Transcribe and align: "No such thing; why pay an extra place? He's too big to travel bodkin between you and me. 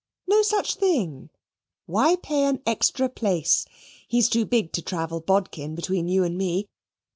"No 0.25 0.41
such 0.41 0.77
thing; 0.77 1.29
why 1.85 2.15
pay 2.15 2.45
an 2.45 2.63
extra 2.65 3.07
place? 3.07 3.67
He's 4.07 4.29
too 4.29 4.45
big 4.47 4.71
to 4.73 4.81
travel 4.81 5.19
bodkin 5.19 5.75
between 5.75 6.07
you 6.07 6.23
and 6.23 6.39
me. 6.39 6.67